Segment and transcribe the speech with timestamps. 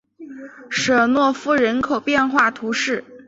[0.71, 3.03] 舍诺夫人口变化图示